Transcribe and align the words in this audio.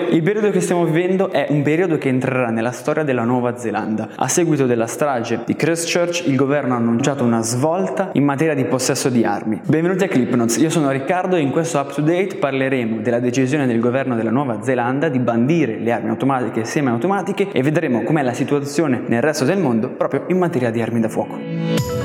Il 0.00 0.22
periodo 0.22 0.50
che 0.50 0.60
stiamo 0.60 0.84
vivendo 0.84 1.30
è 1.32 1.46
un 1.50 1.62
periodo 1.62 1.98
che 1.98 2.08
entrerà 2.08 2.50
nella 2.50 2.70
storia 2.70 3.02
della 3.02 3.24
Nuova 3.24 3.58
Zelanda. 3.58 4.10
A 4.14 4.28
seguito 4.28 4.64
della 4.64 4.86
strage 4.86 5.40
di 5.44 5.56
Christchurch, 5.56 6.26
il 6.26 6.36
governo 6.36 6.74
ha 6.74 6.76
annunciato 6.76 7.24
una 7.24 7.42
svolta 7.42 8.10
in 8.12 8.24
materia 8.24 8.54
di 8.54 8.64
possesso 8.64 9.08
di 9.08 9.24
armi. 9.24 9.60
Benvenuti 9.64 10.04
a 10.04 10.08
Clipnotes, 10.08 10.56
io 10.58 10.70
sono 10.70 10.90
Riccardo 10.92 11.34
e 11.34 11.40
in 11.40 11.50
questo 11.50 11.78
up 11.78 11.92
to 11.92 12.00
date 12.00 12.36
parleremo 12.36 13.00
della 13.00 13.18
decisione 13.18 13.66
del 13.66 13.80
governo 13.80 14.14
della 14.14 14.30
Nuova 14.30 14.62
Zelanda 14.62 15.08
di 15.08 15.18
bandire 15.18 15.78
le 15.78 15.90
armi 15.90 16.10
automatiche 16.10 16.60
e 16.60 16.64
semiautomatiche 16.64 17.48
e 17.50 17.62
vedremo 17.62 18.04
com'è 18.04 18.22
la 18.22 18.32
situazione 18.32 19.02
nel 19.04 19.20
resto 19.20 19.44
del 19.44 19.58
mondo 19.58 19.90
proprio 19.90 20.24
in 20.28 20.38
materia 20.38 20.70
di 20.70 20.80
armi 20.80 21.00
da 21.00 21.08
fuoco. 21.08 21.98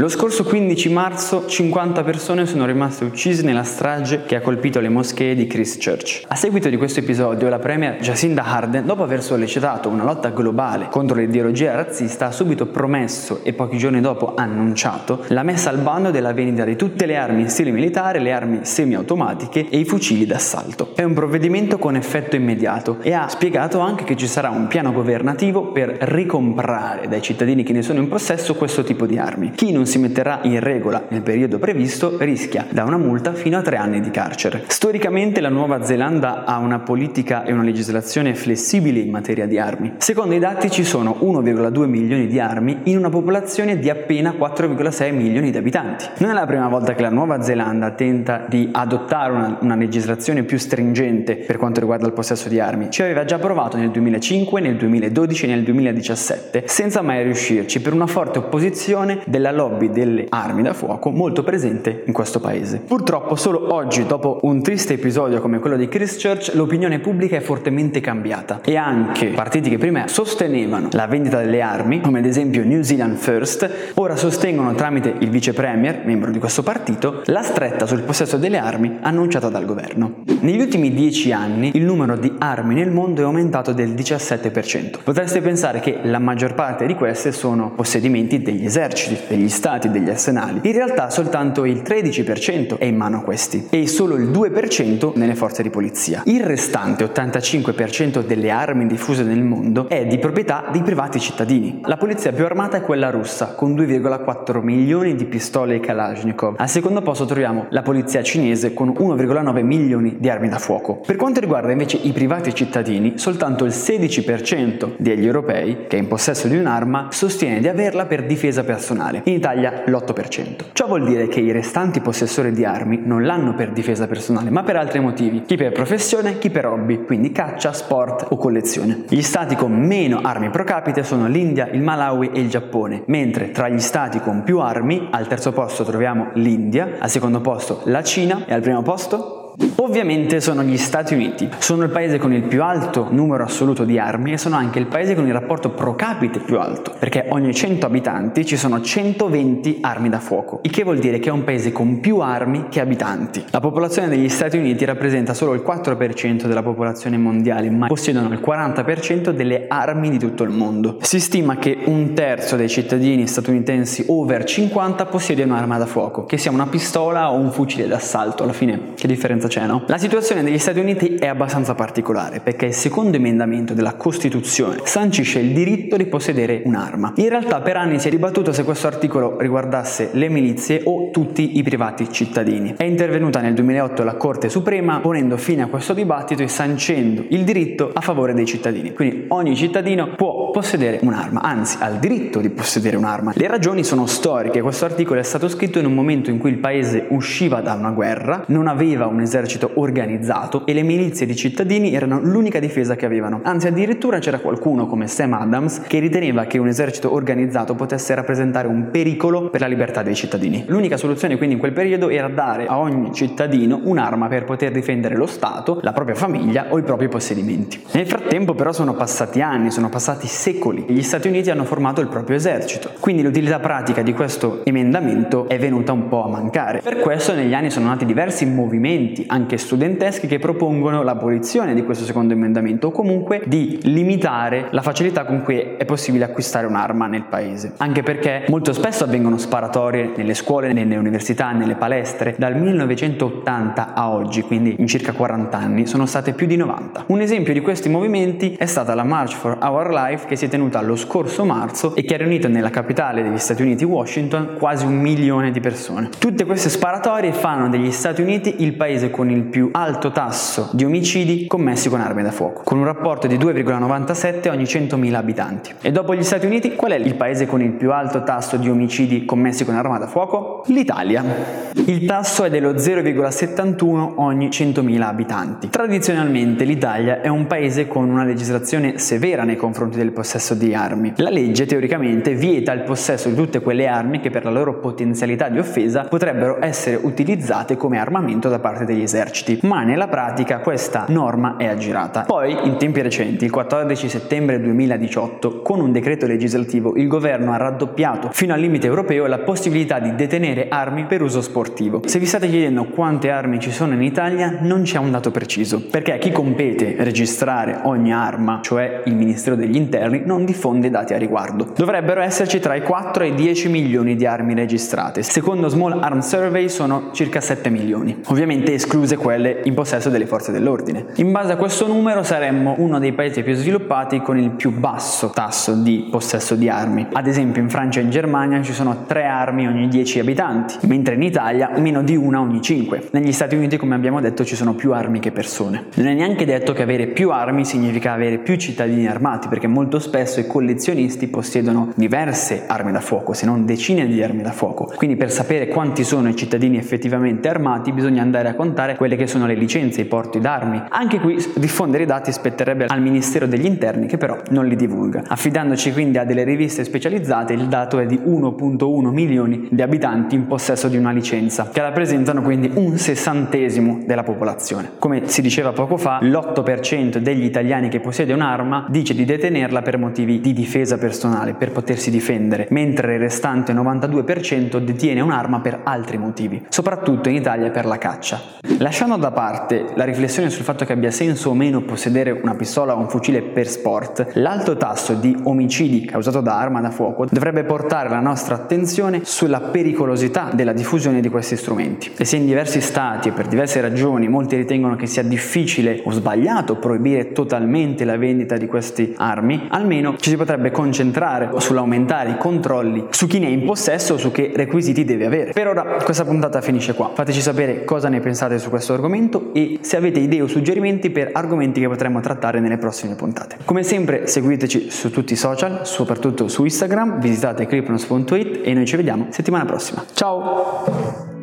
Lo 0.00 0.08
scorso 0.08 0.44
15 0.44 0.88
marzo 0.88 1.46
50 1.46 2.02
persone 2.02 2.46
sono 2.46 2.64
rimaste 2.64 3.04
uccise 3.04 3.42
nella 3.42 3.64
strage 3.64 4.22
che 4.24 4.34
ha 4.34 4.40
colpito 4.40 4.80
le 4.80 4.88
moschee 4.88 5.34
di 5.34 5.46
Christchurch. 5.46 6.22
A 6.26 6.36
seguito 6.36 6.70
di 6.70 6.78
questo 6.78 7.00
episodio, 7.00 7.50
la 7.50 7.58
premier 7.58 7.98
Jacinda 7.98 8.42
Ardern, 8.46 8.86
dopo 8.86 9.02
aver 9.02 9.22
sollecitato 9.22 9.90
una 9.90 10.04
lotta 10.04 10.30
globale 10.30 10.88
contro 10.90 11.18
l'ideologia 11.18 11.74
razzista, 11.74 12.28
ha 12.28 12.30
subito 12.30 12.64
promesso 12.68 13.40
e 13.42 13.52
pochi 13.52 13.76
giorni 13.76 14.00
dopo 14.00 14.32
annunciato 14.34 15.22
la 15.28 15.42
messa 15.42 15.68
al 15.68 15.76
bando 15.76 16.10
della 16.10 16.32
vendita 16.32 16.64
di 16.64 16.76
tutte 16.76 17.04
le 17.04 17.16
armi 17.16 17.42
in 17.42 17.50
stile 17.50 17.70
militare, 17.70 18.20
le 18.20 18.32
armi 18.32 18.60
semiautomatiche 18.62 19.68
e 19.68 19.76
i 19.76 19.84
fucili 19.84 20.24
d'assalto. 20.24 20.92
È 20.94 21.02
un 21.02 21.12
provvedimento 21.12 21.76
con 21.76 21.94
effetto 21.94 22.36
immediato 22.36 23.00
e 23.02 23.12
ha 23.12 23.28
spiegato 23.28 23.80
anche 23.80 24.04
che 24.04 24.16
ci 24.16 24.26
sarà 24.26 24.48
un 24.48 24.66
piano 24.66 24.94
governativo 24.94 25.72
per 25.72 25.94
ricomprare 26.00 27.06
dai 27.06 27.20
cittadini 27.20 27.64
che 27.64 27.74
ne 27.74 27.82
sono 27.82 27.98
in 27.98 28.08
possesso 28.08 28.54
questo 28.54 28.82
tipo 28.82 29.04
di 29.04 29.18
armi. 29.18 29.50
Chi 29.50 29.72
non 29.72 29.88
si 29.90 29.98
metterà 29.98 30.38
in 30.44 30.60
regola 30.60 31.06
nel 31.08 31.22
periodo 31.22 31.58
previsto 31.58 32.16
rischia 32.20 32.64
da 32.70 32.84
una 32.84 32.96
multa 32.96 33.34
fino 33.34 33.58
a 33.58 33.62
tre 33.62 33.74
anni 33.76 34.00
di 34.00 34.10
carcere. 34.12 34.62
Storicamente 34.68 35.40
la 35.40 35.48
Nuova 35.48 35.82
Zelanda 35.82 36.44
ha 36.44 36.58
una 36.58 36.78
politica 36.78 37.42
e 37.42 37.52
una 37.52 37.64
legislazione 37.64 38.36
flessibili 38.36 39.04
in 39.04 39.10
materia 39.10 39.46
di 39.46 39.58
armi. 39.58 39.94
Secondo 39.98 40.36
i 40.36 40.38
dati 40.38 40.70
ci 40.70 40.84
sono 40.84 41.18
1,2 41.20 41.86
milioni 41.86 42.28
di 42.28 42.38
armi 42.38 42.82
in 42.84 42.98
una 42.98 43.08
popolazione 43.08 43.80
di 43.80 43.90
appena 43.90 44.30
4,6 44.30 45.12
milioni 45.12 45.50
di 45.50 45.56
abitanti. 45.56 46.04
Non 46.18 46.30
è 46.30 46.34
la 46.34 46.46
prima 46.46 46.68
volta 46.68 46.94
che 46.94 47.02
la 47.02 47.10
Nuova 47.10 47.42
Zelanda 47.42 47.90
tenta 47.90 48.46
di 48.48 48.68
adottare 48.70 49.32
una, 49.32 49.58
una 49.60 49.74
legislazione 49.74 50.44
più 50.44 50.56
stringente 50.56 51.34
per 51.34 51.56
quanto 51.56 51.80
riguarda 51.80 52.06
il 52.06 52.12
possesso 52.12 52.48
di 52.48 52.60
armi. 52.60 52.90
Ci 52.90 53.02
aveva 53.02 53.24
già 53.24 53.40
provato 53.40 53.76
nel 53.76 53.90
2005, 53.90 54.60
nel 54.60 54.76
2012 54.76 55.44
e 55.44 55.48
nel 55.48 55.64
2017, 55.64 56.62
senza 56.66 57.02
mai 57.02 57.24
riuscirci 57.24 57.80
per 57.80 57.92
una 57.92 58.06
forte 58.06 58.38
opposizione 58.38 59.20
della 59.26 59.50
lobby 59.50 59.79
lobby 59.80 59.90
delle 59.90 60.26
armi 60.28 60.62
da 60.62 60.74
fuoco 60.74 61.10
molto 61.10 61.42
presente 61.42 62.02
in 62.06 62.12
questo 62.12 62.40
paese. 62.40 62.82
Purtroppo 62.86 63.34
solo 63.34 63.72
oggi, 63.72 64.04
dopo 64.04 64.40
un 64.42 64.62
triste 64.62 64.94
episodio 64.94 65.40
come 65.40 65.58
quello 65.58 65.76
di 65.76 65.88
Christchurch, 65.88 66.52
l'opinione 66.54 66.98
pubblica 66.98 67.36
è 67.36 67.40
fortemente 67.40 68.00
cambiata 68.00 68.60
e 68.62 68.76
anche 68.76 69.28
partiti 69.28 69.70
che 69.70 69.78
prima 69.78 70.06
sostenevano 70.06 70.88
la 70.92 71.06
vendita 71.06 71.38
delle 71.38 71.62
armi, 71.62 72.00
come 72.00 72.18
ad 72.18 72.26
esempio 72.26 72.64
New 72.64 72.82
Zealand 72.82 73.16
First, 73.16 73.92
ora 73.94 74.16
sostengono 74.16 74.74
tramite 74.74 75.14
il 75.18 75.30
vice 75.30 75.52
premier, 75.52 76.02
membro 76.04 76.30
di 76.30 76.38
questo 76.38 76.62
partito, 76.62 77.22
la 77.26 77.42
stretta 77.42 77.86
sul 77.86 78.02
possesso 78.02 78.36
delle 78.36 78.58
armi 78.58 78.98
annunciata 79.00 79.48
dal 79.48 79.64
governo. 79.64 80.22
Negli 80.40 80.60
ultimi 80.60 80.92
dieci 80.92 81.32
anni 81.32 81.70
il 81.74 81.84
numero 81.84 82.16
di 82.16 82.32
armi 82.38 82.74
nel 82.74 82.90
mondo 82.90 83.22
è 83.22 83.24
aumentato 83.24 83.72
del 83.72 83.90
17%. 83.90 84.98
Potreste 85.02 85.40
pensare 85.40 85.80
che 85.80 86.00
la 86.02 86.18
maggior 86.18 86.54
parte 86.54 86.86
di 86.86 86.94
queste 86.94 87.32
sono 87.32 87.70
possedimenti 87.70 88.42
degli 88.42 88.64
eserciti, 88.64 89.18
degli 89.28 89.48
stati, 89.48 89.59
stati 89.60 89.90
degli 89.90 90.08
arsenali. 90.08 90.60
In 90.62 90.72
realtà 90.72 91.10
soltanto 91.10 91.66
il 91.66 91.82
13% 91.82 92.78
è 92.78 92.86
in 92.86 92.96
mano 92.96 93.18
a 93.18 93.20
questi 93.20 93.66
e 93.68 93.86
solo 93.86 94.16
il 94.16 94.30
2% 94.30 95.12
nelle 95.16 95.34
forze 95.34 95.62
di 95.62 95.68
polizia. 95.68 96.22
Il 96.24 96.42
restante 96.44 97.04
85% 97.04 98.24
delle 98.24 98.48
armi 98.48 98.86
diffuse 98.86 99.22
nel 99.22 99.42
mondo 99.42 99.86
è 99.86 100.06
di 100.06 100.16
proprietà 100.16 100.70
di 100.72 100.80
privati 100.80 101.20
cittadini. 101.20 101.82
La 101.84 101.98
polizia 101.98 102.32
più 102.32 102.46
armata 102.46 102.78
è 102.78 102.80
quella 102.80 103.10
russa, 103.10 103.52
con 103.54 103.74
2,4 103.74 104.62
milioni 104.62 105.14
di 105.14 105.26
pistole 105.26 105.78
Kalashnikov. 105.78 106.54
Al 106.56 106.68
secondo 106.70 107.02
posto 107.02 107.26
troviamo 107.26 107.66
la 107.68 107.82
polizia 107.82 108.22
cinese 108.22 108.72
con 108.72 108.88
1,9 108.88 109.62
milioni 109.62 110.16
di 110.18 110.30
armi 110.30 110.48
da 110.48 110.58
fuoco. 110.58 111.00
Per 111.04 111.16
quanto 111.16 111.40
riguarda 111.40 111.70
invece 111.70 111.98
i 111.98 112.12
privati 112.12 112.54
cittadini, 112.54 113.18
soltanto 113.18 113.66
il 113.66 113.72
16% 113.72 114.92
degli 114.96 115.26
europei 115.26 115.84
che 115.86 115.98
è 115.98 116.00
in 116.00 116.08
possesso 116.08 116.48
di 116.48 116.56
un'arma 116.56 117.08
sostiene 117.10 117.60
di 117.60 117.68
averla 117.68 118.06
per 118.06 118.24
difesa 118.24 118.64
personale. 118.64 119.20
In 119.24 119.34
Italia 119.34 119.48
Italia 119.50 119.82
l'8%. 119.86 120.66
Ciò 120.72 120.86
vuol 120.86 121.04
dire 121.04 121.28
che 121.28 121.40
i 121.40 121.50
restanti 121.52 122.00
possessori 122.00 122.52
di 122.52 122.64
armi 122.64 123.00
non 123.02 123.24
l'hanno 123.24 123.54
per 123.54 123.72
difesa 123.72 124.06
personale, 124.06 124.50
ma 124.50 124.62
per 124.62 124.76
altri 124.76 125.00
motivi, 125.00 125.42
chi 125.42 125.56
per 125.56 125.72
professione, 125.72 126.38
chi 126.38 126.50
per 126.50 126.66
hobby, 126.66 127.04
quindi 127.04 127.32
caccia, 127.32 127.72
sport 127.72 128.26
o 128.30 128.36
collezione. 128.36 129.04
Gli 129.08 129.22
stati 129.22 129.56
con 129.56 129.72
meno 129.72 130.20
armi 130.22 130.50
pro 130.50 130.64
capite 130.64 131.02
sono 131.02 131.26
l'India, 131.26 131.68
il 131.68 131.82
Malawi 131.82 132.30
e 132.32 132.40
il 132.40 132.48
Giappone, 132.48 133.02
mentre 133.06 133.50
tra 133.50 133.68
gli 133.68 133.80
stati 133.80 134.20
con 134.20 134.42
più 134.42 134.60
armi 134.60 135.08
al 135.10 135.26
terzo 135.26 135.52
posto 135.52 135.84
troviamo 135.84 136.30
l'India, 136.34 136.96
al 136.98 137.10
secondo 137.10 137.40
posto 137.40 137.80
la 137.84 138.02
Cina 138.02 138.44
e 138.46 138.54
al 138.54 138.60
primo 138.60 138.82
posto 138.82 139.39
Ovviamente 139.76 140.40
sono 140.40 140.62
gli 140.62 140.76
Stati 140.76 141.14
Uniti, 141.14 141.48
sono 141.58 141.84
il 141.84 141.90
paese 141.90 142.18
con 142.18 142.32
il 142.32 142.42
più 142.42 142.62
alto 142.62 143.08
numero 143.10 143.44
assoluto 143.44 143.84
di 143.84 143.98
armi 143.98 144.32
e 144.32 144.38
sono 144.38 144.56
anche 144.56 144.78
il 144.78 144.86
paese 144.86 145.14
con 145.14 145.26
il 145.26 145.32
rapporto 145.32 145.70
pro 145.70 145.94
capite 145.94 146.38
più 146.40 146.58
alto, 146.58 146.92
perché 146.98 147.26
ogni 147.30 147.54
100 147.54 147.86
abitanti 147.86 148.44
ci 148.44 148.56
sono 148.56 148.80
120 148.80 149.78
armi 149.80 150.08
da 150.08 150.20
fuoco, 150.20 150.60
il 150.62 150.70
che 150.70 150.84
vuol 150.84 150.98
dire 150.98 151.18
che 151.18 151.30
è 151.30 151.32
un 151.32 151.44
paese 151.44 151.72
con 151.72 152.00
più 152.00 152.18
armi 152.18 152.66
che 152.68 152.80
abitanti. 152.80 153.44
La 153.50 153.60
popolazione 153.60 154.08
degli 154.08 154.28
Stati 154.28 154.56
Uniti 154.58 154.84
rappresenta 154.84 155.34
solo 155.34 155.54
il 155.54 155.62
4% 155.66 156.46
della 156.46 156.62
popolazione 156.62 157.16
mondiale, 157.16 157.70
ma 157.70 157.86
possiedono 157.86 158.32
il 158.32 158.40
40% 158.44 159.30
delle 159.30 159.64
armi 159.68 160.10
di 160.10 160.18
tutto 160.18 160.42
il 160.42 160.50
mondo. 160.50 160.98
Si 161.00 161.20
stima 161.20 161.56
che 161.56 161.78
un 161.86 162.12
terzo 162.12 162.56
dei 162.56 162.68
cittadini 162.68 163.26
statunitensi 163.26 164.04
over 164.08 164.44
50 164.44 165.06
possiede 165.06 165.42
un'arma 165.42 165.78
da 165.78 165.86
fuoco, 165.86 166.24
che 166.24 166.38
sia 166.38 166.50
una 166.50 166.66
pistola 166.66 167.30
o 167.32 167.36
un 167.36 167.50
fucile 167.50 167.86
d'assalto, 167.86 168.42
alla 168.42 168.52
fine 168.52 168.92
che 168.94 169.08
differenza 169.08 169.39
c'è, 169.48 169.66
no? 169.66 169.84
La 169.86 169.98
situazione 169.98 170.42
negli 170.42 170.58
Stati 170.58 170.78
Uniti 170.78 171.16
è 171.16 171.26
abbastanza 171.26 171.74
particolare 171.74 172.40
perché 172.40 172.66
il 172.66 172.74
secondo 172.74 173.16
emendamento 173.16 173.74
della 173.74 173.94
Costituzione 173.94 174.78
sancisce 174.84 175.38
il 175.38 175.52
diritto 175.52 175.96
di 175.96 176.06
possedere 176.06 176.62
un'arma. 176.64 177.12
In 177.16 177.28
realtà 177.28 177.60
per 177.60 177.76
anni 177.76 177.98
si 177.98 178.08
è 178.08 178.10
dibattuto 178.10 178.52
se 178.52 178.64
questo 178.64 178.86
articolo 178.86 179.36
riguardasse 179.38 180.10
le 180.12 180.28
milizie 180.28 180.82
o 180.84 181.10
tutti 181.10 181.58
i 181.58 181.62
privati 181.62 182.10
cittadini. 182.10 182.74
È 182.76 182.84
intervenuta 182.84 183.40
nel 183.40 183.54
2008 183.54 184.04
la 184.04 184.14
Corte 184.14 184.48
Suprema 184.48 185.00
ponendo 185.00 185.36
fine 185.36 185.62
a 185.62 185.66
questo 185.66 185.92
dibattito 185.92 186.42
e 186.42 186.48
sancendo 186.48 187.24
il 187.28 187.44
diritto 187.44 187.90
a 187.92 188.00
favore 188.00 188.34
dei 188.34 188.46
cittadini. 188.46 188.92
Quindi 188.92 189.24
ogni 189.28 189.56
cittadino 189.56 190.14
può 190.14 190.50
possedere 190.50 190.98
un'arma, 191.02 191.40
anzi 191.42 191.78
ha 191.80 191.88
il 191.88 191.98
diritto 191.98 192.40
di 192.40 192.50
possedere 192.50 192.96
un'arma. 192.96 193.32
Le 193.34 193.46
ragioni 193.46 193.84
sono 193.84 194.06
storiche, 194.06 194.60
questo 194.60 194.84
articolo 194.84 195.20
è 195.20 195.22
stato 195.22 195.48
scritto 195.48 195.78
in 195.78 195.86
un 195.86 195.94
momento 195.94 196.30
in 196.30 196.38
cui 196.38 196.50
il 196.50 196.58
paese 196.58 197.06
usciva 197.08 197.60
da 197.60 197.74
una 197.74 197.90
guerra, 197.90 198.44
non 198.48 198.66
aveva 198.66 199.06
un 199.06 199.20
esercito 199.30 199.70
organizzato 199.74 200.66
e 200.66 200.72
le 200.72 200.82
milizie 200.82 201.24
di 201.24 201.36
cittadini 201.36 201.94
erano 201.94 202.20
l'unica 202.20 202.58
difesa 202.58 202.96
che 202.96 203.06
avevano. 203.06 203.40
Anzi, 203.44 203.68
addirittura 203.68 204.18
c'era 204.18 204.40
qualcuno 204.40 204.86
come 204.86 205.06
Sam 205.06 205.34
Adams 205.34 205.82
che 205.86 206.00
riteneva 206.00 206.46
che 206.46 206.58
un 206.58 206.66
esercito 206.66 207.12
organizzato 207.14 207.74
potesse 207.74 208.12
rappresentare 208.14 208.66
un 208.66 208.90
pericolo 208.90 209.50
per 209.50 209.60
la 209.60 209.68
libertà 209.68 210.02
dei 210.02 210.16
cittadini. 210.16 210.64
L'unica 210.66 210.96
soluzione 210.96 211.36
quindi 211.36 211.54
in 211.54 211.60
quel 211.60 211.72
periodo 211.72 212.08
era 212.08 212.28
dare 212.28 212.66
a 212.66 212.78
ogni 212.78 213.12
cittadino 213.12 213.80
un'arma 213.84 214.26
per 214.26 214.44
poter 214.44 214.72
difendere 214.72 215.14
lo 215.14 215.26
Stato, 215.26 215.78
la 215.82 215.92
propria 215.92 216.16
famiglia 216.16 216.66
o 216.70 216.78
i 216.78 216.82
propri 216.82 217.08
possedimenti. 217.08 217.80
Nel 217.92 218.06
frattempo 218.06 218.54
però 218.54 218.72
sono 218.72 218.94
passati 218.94 219.40
anni, 219.40 219.70
sono 219.70 219.88
passati 219.88 220.26
secoli 220.26 220.86
e 220.86 220.92
gli 220.92 221.02
Stati 221.02 221.28
Uniti 221.28 221.50
hanno 221.50 221.64
formato 221.64 222.00
il 222.00 222.08
proprio 222.08 222.36
esercito. 222.36 222.90
Quindi 222.98 223.22
l'utilità 223.22 223.60
pratica 223.60 224.02
di 224.02 224.12
questo 224.12 224.64
emendamento 224.64 225.48
è 225.48 225.58
venuta 225.58 225.92
un 225.92 226.08
po' 226.08 226.24
a 226.24 226.28
mancare. 226.28 226.80
Per 226.82 226.98
questo 226.98 227.34
negli 227.34 227.54
anni 227.54 227.70
sono 227.70 227.86
nati 227.86 228.04
diversi 228.04 228.46
movimenti, 228.46 229.19
anche 229.26 229.58
studenteschi 229.58 230.26
che 230.26 230.38
propongono 230.38 231.02
l'abolizione 231.02 231.74
di 231.74 231.84
questo 231.84 232.04
secondo 232.04 232.32
emendamento 232.32 232.88
o 232.88 232.90
comunque 232.90 233.42
di 233.46 233.78
limitare 233.82 234.68
la 234.70 234.82
facilità 234.82 235.24
con 235.24 235.42
cui 235.42 235.58
è 235.76 235.84
possibile 235.84 236.24
acquistare 236.24 236.66
un'arma 236.66 237.06
nel 237.06 237.24
paese. 237.24 237.72
Anche 237.78 238.02
perché 238.02 238.44
molto 238.48 238.72
spesso 238.72 239.04
avvengono 239.04 239.38
sparatorie 239.38 240.12
nelle 240.16 240.34
scuole, 240.34 240.72
nelle 240.72 240.96
università, 240.96 241.52
nelle 241.52 241.74
palestre. 241.74 242.34
Dal 242.38 242.56
1980 242.56 243.94
a 243.94 244.10
oggi, 244.10 244.42
quindi 244.42 244.76
in 244.78 244.86
circa 244.86 245.12
40 245.12 245.56
anni, 245.56 245.86
sono 245.86 246.06
state 246.06 246.32
più 246.32 246.46
di 246.46 246.56
90. 246.56 247.04
Un 247.06 247.20
esempio 247.20 247.52
di 247.52 247.60
questi 247.60 247.88
movimenti 247.88 248.54
è 248.58 248.66
stata 248.66 248.94
la 248.94 249.04
March 249.04 249.34
for 249.34 249.58
Our 249.60 249.90
Life 249.90 250.26
che 250.26 250.36
si 250.36 250.46
è 250.46 250.48
tenuta 250.48 250.80
lo 250.80 250.96
scorso 250.96 251.44
marzo 251.44 251.94
e 251.94 252.02
che 252.02 252.14
ha 252.14 252.18
riunito 252.18 252.48
nella 252.48 252.70
capitale 252.70 253.22
degli 253.22 253.38
Stati 253.38 253.62
Uniti, 253.62 253.84
Washington, 253.84 254.54
quasi 254.58 254.84
un 254.84 254.98
milione 254.98 255.50
di 255.50 255.60
persone. 255.60 256.08
Tutte 256.18 256.44
queste 256.44 256.68
sparatorie 256.68 257.32
fanno 257.32 257.68
degli 257.68 257.90
Stati 257.90 258.22
Uniti 258.22 258.62
il 258.62 258.74
paese 258.74 259.09
con 259.10 259.30
il 259.30 259.42
più 259.42 259.68
alto 259.72 260.10
tasso 260.10 260.70
di 260.72 260.84
omicidi 260.84 261.46
commessi 261.46 261.88
con 261.88 262.00
armi 262.00 262.22
da 262.22 262.30
fuoco, 262.30 262.62
con 262.64 262.78
un 262.78 262.84
rapporto 262.84 263.26
di 263.26 263.36
2,97 263.36 264.48
ogni 264.50 264.64
100.000 264.64 265.14
abitanti. 265.14 265.74
E 265.80 265.90
dopo 265.90 266.14
gli 266.14 266.22
Stati 266.22 266.46
Uniti, 266.46 266.74
qual 266.74 266.92
è 266.92 266.96
il 266.96 267.14
paese 267.14 267.46
con 267.46 267.60
il 267.60 267.72
più 267.72 267.92
alto 267.92 268.22
tasso 268.22 268.56
di 268.56 268.68
omicidi 268.68 269.24
commessi 269.24 269.64
con 269.64 269.74
arma 269.74 269.98
da 269.98 270.06
fuoco? 270.06 270.64
L'Italia. 270.66 271.24
Il 271.72 272.04
tasso 272.04 272.44
è 272.44 272.50
dello 272.50 272.72
0,71 272.72 274.12
ogni 274.16 274.48
100.000 274.48 275.00
abitanti. 275.02 275.68
Tradizionalmente 275.68 276.64
l'Italia 276.64 277.20
è 277.20 277.28
un 277.28 277.46
paese 277.46 277.88
con 277.88 278.08
una 278.08 278.24
legislazione 278.24 278.98
severa 278.98 279.44
nei 279.44 279.56
confronti 279.56 279.96
del 279.96 280.12
possesso 280.12 280.54
di 280.54 280.74
armi. 280.74 281.12
La 281.16 281.30
legge 281.30 281.66
teoricamente 281.66 282.34
vieta 282.34 282.72
il 282.72 282.82
possesso 282.82 283.28
di 283.28 283.34
tutte 283.34 283.60
quelle 283.60 283.86
armi 283.86 284.20
che 284.20 284.30
per 284.30 284.44
la 284.44 284.50
loro 284.50 284.78
potenzialità 284.78 285.48
di 285.48 285.58
offesa 285.58 286.04
potrebbero 286.04 286.58
essere 286.60 286.98
utilizzate 287.00 287.76
come 287.76 287.98
armamento 287.98 288.48
da 288.48 288.58
parte 288.58 288.84
degli 288.84 288.99
eserciti, 289.02 289.58
ma 289.62 289.82
nella 289.82 290.08
pratica 290.08 290.58
questa 290.58 291.06
norma 291.08 291.56
è 291.56 291.66
aggirata. 291.66 292.22
Poi, 292.22 292.56
in 292.66 292.76
tempi 292.76 293.02
recenti, 293.02 293.44
il 293.44 293.50
14 293.50 294.08
settembre 294.08 294.60
2018, 294.60 295.62
con 295.62 295.80
un 295.80 295.92
decreto 295.92 296.26
legislativo, 296.26 296.94
il 296.96 297.08
governo 297.08 297.52
ha 297.52 297.56
raddoppiato 297.56 298.30
fino 298.32 298.54
al 298.54 298.60
limite 298.60 298.86
europeo 298.86 299.26
la 299.26 299.38
possibilità 299.38 299.98
di 299.98 300.14
detenere 300.14 300.66
armi 300.68 301.04
per 301.04 301.22
uso 301.22 301.40
sportivo. 301.40 302.02
Se 302.04 302.18
vi 302.18 302.26
state 302.26 302.48
chiedendo 302.48 302.84
quante 302.84 303.30
armi 303.30 303.58
ci 303.60 303.70
sono 303.70 303.94
in 303.94 304.02
Italia, 304.02 304.58
non 304.60 304.82
c'è 304.82 304.98
un 304.98 305.10
dato 305.10 305.30
preciso, 305.30 305.82
perché 305.82 306.18
chi 306.18 306.30
compete 306.30 306.96
registrare 306.98 307.80
ogni 307.84 308.12
arma, 308.12 308.60
cioè 308.62 309.02
il 309.04 309.14
Ministero 309.14 309.56
degli 309.56 309.76
Interni, 309.76 310.22
non 310.24 310.44
diffonde 310.44 310.90
dati 310.90 311.14
a 311.14 311.18
riguardo. 311.18 311.72
Dovrebbero 311.74 312.20
esserci 312.20 312.60
tra 312.60 312.74
i 312.74 312.82
4 312.82 313.24
e 313.24 313.28
i 313.28 313.34
10 313.34 313.68
milioni 313.68 314.16
di 314.16 314.26
armi 314.26 314.54
registrate. 314.54 315.22
Secondo 315.22 315.68
Small 315.68 316.00
Arms 316.02 316.28
Survey 316.28 316.68
sono 316.68 317.10
circa 317.12 317.40
7 317.40 317.70
milioni, 317.70 318.20
ovviamente 318.26 318.72
escluse 318.90 319.16
quelle 319.16 319.60
in 319.62 319.74
possesso 319.74 320.10
delle 320.10 320.26
forze 320.26 320.50
dell'ordine. 320.50 321.06
In 321.16 321.30
base 321.30 321.52
a 321.52 321.56
questo 321.56 321.86
numero 321.86 322.24
saremmo 322.24 322.74
uno 322.78 322.98
dei 322.98 323.12
paesi 323.12 323.44
più 323.44 323.54
sviluppati 323.54 324.20
con 324.20 324.36
il 324.36 324.50
più 324.50 324.72
basso 324.72 325.30
tasso 325.30 325.74
di 325.74 326.08
possesso 326.10 326.56
di 326.56 326.68
armi. 326.68 327.06
Ad 327.12 327.28
esempio 327.28 327.62
in 327.62 327.70
Francia 327.70 328.00
e 328.00 328.02
in 328.02 328.10
Germania 328.10 328.60
ci 328.62 328.72
sono 328.72 329.04
3 329.06 329.24
armi 329.26 329.68
ogni 329.68 329.86
10 329.86 330.18
abitanti, 330.18 330.86
mentre 330.88 331.14
in 331.14 331.22
Italia 331.22 331.70
meno 331.76 332.02
di 332.02 332.16
una 332.16 332.40
ogni 332.40 332.60
5. 332.60 333.10
Negli 333.12 333.30
Stati 333.30 333.54
Uniti, 333.54 333.76
come 333.76 333.94
abbiamo 333.94 334.20
detto, 334.20 334.44
ci 334.44 334.56
sono 334.56 334.74
più 334.74 334.92
armi 334.92 335.20
che 335.20 335.30
persone. 335.30 335.84
Non 335.94 336.08
è 336.08 336.14
neanche 336.14 336.44
detto 336.44 336.72
che 336.72 336.82
avere 336.82 337.06
più 337.06 337.30
armi 337.30 337.64
significa 337.64 338.12
avere 338.12 338.38
più 338.38 338.56
cittadini 338.56 339.06
armati, 339.06 339.46
perché 339.46 339.68
molto 339.68 340.00
spesso 340.00 340.40
i 340.40 340.48
collezionisti 340.48 341.28
possiedono 341.28 341.92
diverse 341.94 342.64
armi 342.66 342.90
da 342.90 343.00
fuoco, 343.00 343.34
se 343.34 343.46
non 343.46 343.64
decine 343.64 344.08
di 344.08 344.20
armi 344.20 344.42
da 344.42 344.50
fuoco. 344.50 344.92
Quindi 344.96 345.14
per 345.14 345.30
sapere 345.30 345.68
quanti 345.68 346.02
sono 346.02 346.28
i 346.28 346.34
cittadini 346.34 346.76
effettivamente 346.76 347.48
armati 347.48 347.92
bisogna 347.92 348.22
andare 348.22 348.48
a 348.48 348.54
contare 348.54 348.78
quelle 348.96 349.16
che 349.16 349.26
sono 349.26 349.46
le 349.46 349.54
licenze, 349.54 350.00
i 350.00 350.04
porti 350.06 350.40
d'armi. 350.40 350.82
Anche 350.88 351.20
qui 351.20 351.36
diffondere 351.56 352.04
i 352.04 352.06
dati 352.06 352.32
spetterebbe 352.32 352.86
al 352.86 353.00
Ministero 353.00 353.46
degli 353.46 353.66
Interni 353.66 354.06
che 354.06 354.16
però 354.16 354.38
non 354.50 354.66
li 354.66 354.76
divulga. 354.76 355.22
Affidandoci 355.26 355.92
quindi 355.92 356.18
a 356.18 356.24
delle 356.24 356.44
riviste 356.44 356.84
specializzate 356.84 357.52
il 357.52 357.66
dato 357.66 357.98
è 357.98 358.06
di 358.06 358.18
1.1 358.18 359.08
milioni 359.10 359.68
di 359.70 359.82
abitanti 359.82 360.34
in 360.34 360.46
possesso 360.46 360.88
di 360.88 360.96
una 360.96 361.12
licenza, 361.12 361.68
che 361.72 361.80
rappresentano 361.80 362.42
quindi 362.42 362.70
un 362.74 362.96
sessantesimo 362.96 364.00
della 364.06 364.22
popolazione. 364.22 364.92
Come 364.98 365.28
si 365.28 365.42
diceva 365.42 365.72
poco 365.72 365.96
fa, 365.96 366.18
l'8% 366.22 367.18
degli 367.18 367.44
italiani 367.44 367.88
che 367.88 368.00
possiede 368.00 368.32
un'arma 368.32 368.86
dice 368.88 369.14
di 369.14 369.24
detenerla 369.24 369.82
per 369.82 369.98
motivi 369.98 370.40
di 370.40 370.52
difesa 370.52 370.98
personale, 370.98 371.54
per 371.54 371.72
potersi 371.72 372.10
difendere, 372.10 372.66
mentre 372.70 373.14
il 373.14 373.20
restante 373.20 373.72
92% 373.72 374.78
detiene 374.78 375.20
un'arma 375.20 375.60
per 375.60 375.80
altri 375.84 376.18
motivi, 376.18 376.64
soprattutto 376.68 377.28
in 377.28 377.36
Italia 377.36 377.70
per 377.70 377.86
la 377.86 377.98
caccia. 377.98 378.69
Lasciando 378.78 379.16
da 379.16 379.30
parte 379.30 379.86
la 379.94 380.04
riflessione 380.04 380.48
sul 380.48 380.64
fatto 380.64 380.84
che 380.84 380.92
abbia 380.92 381.10
senso 381.10 381.50
o 381.50 381.54
meno 381.54 381.82
possedere 381.82 382.30
una 382.30 382.54
pistola 382.54 382.94
o 382.94 382.98
un 382.98 383.08
fucile 383.08 383.42
per 383.42 383.68
sport, 383.68 384.30
l'alto 384.34 384.76
tasso 384.76 385.14
di 385.14 385.36
omicidi 385.42 386.04
causato 386.04 386.40
da 386.40 386.58
arma 386.58 386.80
da 386.80 386.90
fuoco 386.90 387.26
dovrebbe 387.28 387.64
portare 387.64 388.08
la 388.08 388.20
nostra 388.20 388.54
attenzione 388.54 389.20
sulla 389.24 389.60
pericolosità 389.60 390.50
della 390.52 390.72
diffusione 390.72 391.20
di 391.20 391.28
questi 391.28 391.56
strumenti. 391.56 392.12
E 392.16 392.24
se 392.24 392.36
in 392.36 392.46
diversi 392.46 392.80
stati 392.80 393.28
e 393.28 393.32
per 393.32 393.48
diverse 393.48 393.80
ragioni 393.80 394.28
molti 394.28 394.56
ritengono 394.56 394.96
che 394.96 395.06
sia 395.06 395.22
difficile 395.22 396.00
o 396.04 396.10
sbagliato 396.10 396.76
proibire 396.76 397.32
totalmente 397.32 398.04
la 398.04 398.16
vendita 398.16 398.56
di 398.56 398.66
queste 398.66 399.12
armi, 399.16 399.66
almeno 399.70 400.16
ci 400.16 400.30
si 400.30 400.36
potrebbe 400.36 400.70
concentrare 400.70 401.50
sull'aumentare 401.56 402.30
i 402.30 402.36
controlli 402.38 403.06
su 403.10 403.26
chi 403.26 403.40
ne 403.40 403.46
è 403.46 403.50
in 403.50 403.64
possesso 403.64 404.14
o 404.14 404.16
su 404.16 404.30
che 404.30 404.52
requisiti 404.54 405.04
deve 405.04 405.26
avere. 405.26 405.52
Per 405.52 405.66
ora 405.66 405.82
questa 406.04 406.24
puntata 406.24 406.60
finisce 406.60 406.94
qua. 406.94 407.10
Fateci 407.12 407.40
sapere 407.40 407.84
cosa 407.84 408.08
ne 408.08 408.20
pensate 408.20 408.58
su 408.60 408.70
questo 408.70 408.92
argomento 408.92 409.50
e 409.52 409.78
se 409.80 409.96
avete 409.96 410.20
idee 410.20 410.42
o 410.42 410.46
suggerimenti 410.46 411.10
per 411.10 411.30
argomenti 411.32 411.80
che 411.80 411.88
potremmo 411.88 412.20
trattare 412.20 412.60
nelle 412.60 412.78
prossime 412.78 413.14
puntate. 413.14 413.58
Come 413.64 413.82
sempre 413.82 414.26
seguiteci 414.26 414.90
su 414.90 415.10
tutti 415.10 415.32
i 415.32 415.36
social, 415.36 415.86
soprattutto 415.86 416.48
su 416.48 416.64
Instagram, 416.64 417.20
visitate 417.20 417.66
clipnos.it 417.66 418.60
e 418.62 418.74
noi 418.74 418.86
ci 418.86 418.96
vediamo 418.96 419.26
settimana 419.30 419.64
prossima. 419.64 420.04
Ciao! 420.12 421.38